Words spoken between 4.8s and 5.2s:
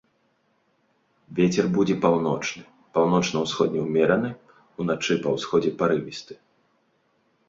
уначы